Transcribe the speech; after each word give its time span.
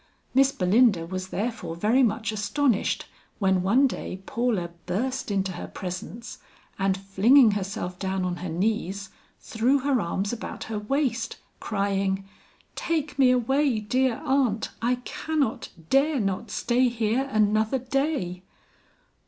Miss 0.33 0.51
Belinda 0.51 1.05
was 1.05 1.27
therefore 1.27 1.75
very 1.75 2.01
much 2.01 2.31
astonished 2.31 3.05
when 3.37 3.61
one 3.61 3.85
day 3.85 4.23
Paula 4.25 4.71
burst 4.87 5.29
into 5.29 5.51
her 5.51 5.67
presence, 5.67 6.39
and 6.79 6.97
flinging 6.97 7.51
herself 7.51 7.99
down 7.99 8.25
on 8.25 8.37
her 8.37 8.49
knees, 8.49 9.11
threw 9.39 9.77
her 9.81 10.01
arms 10.01 10.33
about 10.33 10.63
her 10.63 10.79
waist, 10.79 11.37
crying, 11.59 12.27
"Take 12.73 13.19
me 13.19 13.29
away, 13.29 13.79
dear 13.79 14.19
aunt, 14.25 14.71
I 14.81 14.95
cannot, 15.05 15.69
dare 15.91 16.19
not 16.19 16.49
stay 16.49 16.89
here 16.89 17.29
another 17.31 17.77
day." 17.77 18.41